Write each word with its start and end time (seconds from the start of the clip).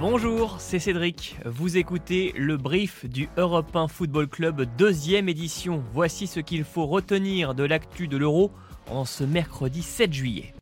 Bonjour, 0.00 0.56
c'est 0.58 0.80
Cédric. 0.80 1.36
Vous 1.44 1.76
écoutez 1.76 2.32
le 2.36 2.56
brief 2.56 3.06
du 3.06 3.28
Europe 3.36 3.74
1 3.74 3.88
Football 3.88 4.26
Club 4.28 4.66
deuxième 4.76 5.28
édition. 5.28 5.82
Voici 5.92 6.26
ce 6.26 6.40
qu'il 6.40 6.64
faut 6.64 6.86
retenir 6.86 7.54
de 7.54 7.62
l'actu 7.62 8.08
de 8.08 8.16
l'Euro 8.16 8.50
en 8.90 9.04
ce 9.04 9.22
mercredi 9.24 9.82
7 9.82 10.12
juillet. 10.12 10.54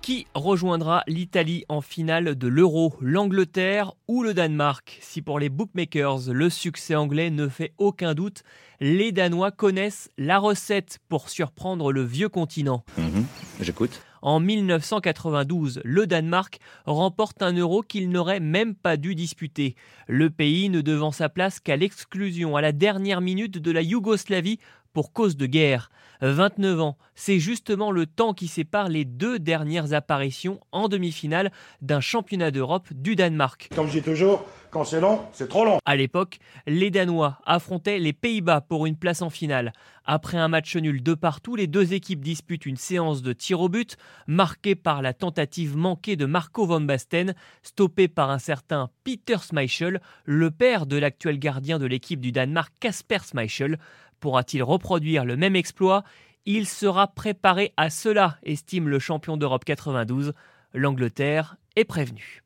Qui 0.00 0.26
rejoindra 0.34 1.02
l'Italie 1.06 1.64
en 1.68 1.82
finale 1.82 2.36
de 2.36 2.48
l'Euro, 2.48 2.94
l'Angleterre 3.00 3.92
ou 4.06 4.22
le 4.22 4.32
Danemark? 4.32 4.98
Si 5.02 5.20
pour 5.20 5.38
les 5.38 5.50
bookmakers, 5.50 6.32
le 6.32 6.48
succès 6.48 6.94
anglais 6.94 7.28
ne 7.28 7.48
fait 7.48 7.74
aucun 7.76 8.14
doute, 8.14 8.42
les 8.80 9.12
Danois 9.12 9.50
connaissent 9.50 10.10
la 10.16 10.38
recette 10.38 11.00
pour 11.10 11.28
surprendre 11.28 11.92
le 11.92 12.04
vieux 12.04 12.30
continent. 12.30 12.84
Mhm, 12.96 13.26
j'écoute. 13.60 14.00
En 14.22 14.40
1992, 14.40 15.80
le 15.84 16.06
Danemark 16.06 16.58
remporte 16.86 17.42
un 17.42 17.52
euro 17.52 17.82
qu'il 17.82 18.10
n'aurait 18.10 18.40
même 18.40 18.74
pas 18.74 18.96
dû 18.96 19.14
disputer. 19.14 19.76
Le 20.06 20.30
pays 20.30 20.68
ne 20.70 20.80
devant 20.80 21.12
sa 21.12 21.28
place 21.28 21.60
qu'à 21.60 21.76
l'exclusion 21.76 22.56
à 22.56 22.60
la 22.60 22.72
dernière 22.72 23.20
minute 23.20 23.58
de 23.58 23.70
la 23.70 23.82
Yougoslavie 23.82 24.58
pour 24.98 25.12
cause 25.12 25.36
de 25.36 25.46
guerre. 25.46 25.90
29 26.22 26.80
ans, 26.80 26.98
c'est 27.14 27.38
justement 27.38 27.92
le 27.92 28.04
temps 28.06 28.34
qui 28.34 28.48
sépare 28.48 28.88
les 28.88 29.04
deux 29.04 29.38
dernières 29.38 29.92
apparitions 29.92 30.58
en 30.72 30.88
demi-finale 30.88 31.52
d'un 31.82 32.00
championnat 32.00 32.50
d'Europe 32.50 32.88
du 32.92 33.14
Danemark. 33.14 33.68
Comme 33.76 33.86
je 33.86 33.92
dis 33.92 34.02
toujours, 34.02 34.44
quand 34.72 34.82
c'est 34.82 35.00
long, 35.00 35.20
c'est 35.32 35.48
trop 35.48 35.64
long. 35.64 35.78
À 35.84 35.94
l'époque, 35.94 36.40
les 36.66 36.90
Danois 36.90 37.38
affrontaient 37.46 38.00
les 38.00 38.12
Pays-Bas 38.12 38.60
pour 38.60 38.86
une 38.86 38.96
place 38.96 39.22
en 39.22 39.30
finale. 39.30 39.72
Après 40.04 40.38
un 40.38 40.48
match 40.48 40.74
nul 40.76 41.02
de 41.02 41.14
partout, 41.14 41.54
les 41.54 41.66
deux 41.66 41.92
équipes 41.92 42.20
disputent 42.20 42.66
une 42.66 42.76
séance 42.76 43.22
de 43.22 43.32
tir 43.32 43.60
au 43.60 43.68
but, 43.68 43.96
marquée 44.26 44.74
par 44.74 45.00
la 45.00 45.12
tentative 45.12 45.76
manquée 45.76 46.16
de 46.16 46.26
Marco 46.26 46.66
van 46.66 46.80
Basten, 46.80 47.34
stoppée 47.62 48.08
par 48.08 48.30
un 48.30 48.38
certain 48.38 48.90
Peter 49.04 49.36
Schmeichel, 49.40 50.00
le 50.24 50.50
père 50.50 50.86
de 50.86 50.96
l'actuel 50.96 51.38
gardien 51.38 51.78
de 51.78 51.86
l'équipe 51.86 52.20
du 52.20 52.32
Danemark, 52.32 52.72
Kasper 52.80 53.18
Schmeichel. 53.30 53.78
Pourra-t-il 54.20 54.62
reproduire 54.62 55.24
le 55.24 55.36
même 55.36 55.56
exploit? 55.56 56.04
Il 56.46 56.66
sera 56.66 57.08
préparé 57.08 57.72
à 57.76 57.90
cela, 57.90 58.38
estime 58.42 58.88
le 58.88 58.98
champion 58.98 59.36
d'Europe 59.36 59.64
92. 59.64 60.32
L'Angleterre 60.72 61.56
est 61.76 61.84
prévenue. 61.84 62.42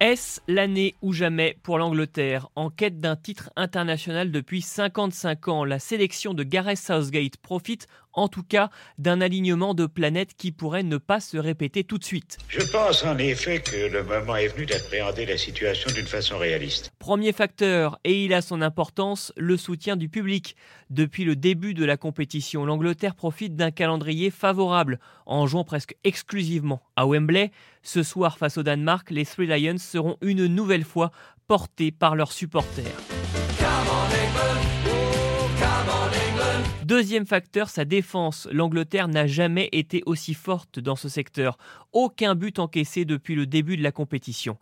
Est-ce 0.00 0.40
l'année 0.46 0.94
ou 1.02 1.12
jamais 1.12 1.58
pour 1.64 1.76
l'Angleterre? 1.76 2.48
En 2.54 2.70
quête 2.70 3.00
d'un 3.00 3.16
titre 3.16 3.50
international 3.56 4.30
depuis 4.30 4.62
55 4.62 5.48
ans, 5.48 5.64
la 5.64 5.80
sélection 5.80 6.34
de 6.34 6.44
Gareth 6.44 6.78
Southgate 6.78 7.36
profite 7.36 7.88
en 8.12 8.28
tout 8.28 8.44
cas 8.44 8.70
d'un 8.98 9.20
alignement 9.20 9.74
de 9.74 9.86
planètes 9.86 10.34
qui 10.36 10.52
pourrait 10.52 10.84
ne 10.84 10.98
pas 10.98 11.18
se 11.18 11.36
répéter 11.36 11.82
tout 11.82 11.98
de 11.98 12.04
suite. 12.04 12.38
Je 12.48 12.64
pense 12.70 13.04
en 13.04 13.18
effet 13.18 13.60
que 13.60 13.92
le 13.92 14.04
moment 14.04 14.36
est 14.36 14.48
venu 14.48 14.66
d'appréhender 14.66 15.26
la 15.26 15.36
situation 15.36 15.90
d'une 15.92 16.06
façon 16.06 16.38
réaliste. 16.38 16.92
Premier 17.08 17.32
facteur, 17.32 17.98
et 18.04 18.26
il 18.26 18.34
a 18.34 18.42
son 18.42 18.60
importance, 18.60 19.32
le 19.38 19.56
soutien 19.56 19.96
du 19.96 20.10
public. 20.10 20.56
Depuis 20.90 21.24
le 21.24 21.36
début 21.36 21.72
de 21.72 21.86
la 21.86 21.96
compétition, 21.96 22.66
l'Angleterre 22.66 23.14
profite 23.14 23.56
d'un 23.56 23.70
calendrier 23.70 24.28
favorable, 24.28 24.98
en 25.24 25.46
jouant 25.46 25.64
presque 25.64 25.96
exclusivement 26.04 26.82
à 26.96 27.06
Wembley. 27.06 27.50
Ce 27.82 28.02
soir 28.02 28.36
face 28.36 28.58
au 28.58 28.62
Danemark, 28.62 29.10
les 29.10 29.24
Three 29.24 29.46
Lions 29.46 29.78
seront 29.78 30.18
une 30.20 30.48
nouvelle 30.48 30.84
fois 30.84 31.10
portés 31.46 31.92
par 31.92 32.14
leurs 32.14 32.30
supporters. 32.30 32.84
Deuxième 36.84 37.26
facteur, 37.26 37.70
sa 37.70 37.86
défense. 37.86 38.48
L'Angleterre 38.52 39.08
n'a 39.08 39.26
jamais 39.26 39.70
été 39.72 40.02
aussi 40.04 40.34
forte 40.34 40.78
dans 40.78 40.96
ce 40.96 41.08
secteur. 41.08 41.56
Aucun 41.92 42.34
but 42.34 42.58
encaissé 42.58 43.06
depuis 43.06 43.34
le 43.34 43.46
début 43.46 43.78
de 43.78 43.82
la 43.82 43.92
compétition. 43.92 44.58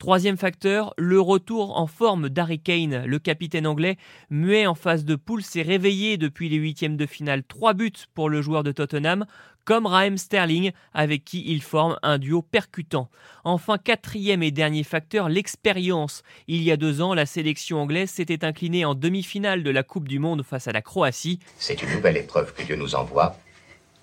Troisième 0.00 0.38
facteur, 0.38 0.94
le 0.96 1.20
retour 1.20 1.76
en 1.76 1.86
forme 1.86 2.30
d'Harry 2.30 2.58
Kane, 2.58 3.04
le 3.04 3.18
capitaine 3.18 3.66
anglais, 3.66 3.98
muet 4.30 4.66
en 4.66 4.74
phase 4.74 5.04
de 5.04 5.14
poule, 5.14 5.42
s'est 5.42 5.60
réveillé 5.60 6.16
depuis 6.16 6.48
les 6.48 6.56
huitièmes 6.56 6.96
de 6.96 7.04
finale. 7.04 7.42
Trois 7.42 7.74
buts 7.74 7.92
pour 8.14 8.30
le 8.30 8.40
joueur 8.40 8.62
de 8.62 8.72
Tottenham, 8.72 9.26
comme 9.66 9.84
Raheem 9.84 10.16
Sterling, 10.16 10.72
avec 10.94 11.26
qui 11.26 11.44
il 11.52 11.60
forme 11.60 11.98
un 12.02 12.16
duo 12.16 12.40
percutant. 12.40 13.10
Enfin, 13.44 13.76
quatrième 13.76 14.42
et 14.42 14.50
dernier 14.50 14.84
facteur, 14.84 15.28
l'expérience. 15.28 16.22
Il 16.48 16.62
y 16.62 16.72
a 16.72 16.78
deux 16.78 17.02
ans, 17.02 17.12
la 17.12 17.26
sélection 17.26 17.82
anglaise 17.82 18.08
s'était 18.08 18.42
inclinée 18.42 18.86
en 18.86 18.94
demi-finale 18.94 19.62
de 19.62 19.70
la 19.70 19.82
Coupe 19.82 20.08
du 20.08 20.18
Monde 20.18 20.42
face 20.42 20.66
à 20.66 20.72
la 20.72 20.80
Croatie. 20.80 21.40
C'est 21.58 21.82
une 21.82 21.92
nouvelle 21.92 22.16
épreuve 22.16 22.54
que 22.54 22.62
Dieu 22.62 22.76
nous 22.76 22.94
envoie. 22.94 23.36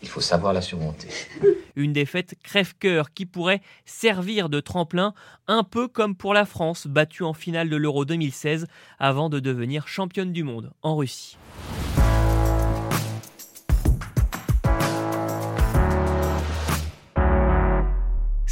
Il 0.02 0.10
faut 0.10 0.22
savoir 0.22 0.54
la 0.54 0.62
surmonter. 0.62 1.10
Une 1.76 1.94
défaite 1.94 2.36
crève-cœur 2.44 3.14
qui 3.14 3.26
pourrait 3.26 3.62
servir 3.86 4.50
de 4.50 4.60
tremplin, 4.60 5.14
un 5.48 5.64
peu 5.64 5.88
comme 5.88 6.16
pour 6.16 6.34
la 6.34 6.46
France, 6.46 6.88
battue 6.88 7.24
en 7.24 7.34
finale 7.34 7.70
de 7.70 7.76
l'Euro 7.76 8.06
2016 8.06 8.68
avant 9.00 9.30
de 9.30 9.40
devenir 9.40 9.88
championne 9.88 10.34
du 10.34 10.44
monde 10.44 10.72
en 10.82 10.96
Russie. 10.96 11.38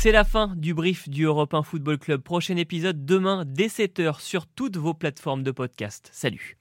C'est 0.06 0.12
la 0.12 0.24
fin 0.24 0.54
du 0.56 0.76
brief 0.76 1.10
du 1.10 1.24
Europe 1.24 1.56
1 1.56 1.64
Football 1.64 1.98
Club. 1.98 2.22
Prochain 2.22 2.58
épisode 2.58 3.08
demain 3.08 3.44
dès 3.44 3.70
7h 3.70 4.20
sur 4.20 4.46
toutes 4.46 4.78
vos 4.78 4.94
plateformes 4.94 5.42
de 5.42 5.50
podcast. 5.50 6.10
Salut 6.14 6.54